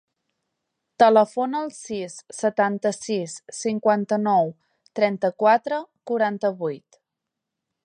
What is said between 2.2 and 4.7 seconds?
setanta-sis, cinquanta-nou,